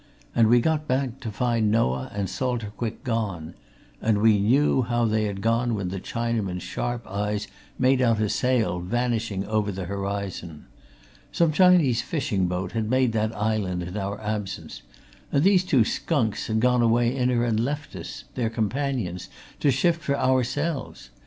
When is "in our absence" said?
13.83-14.81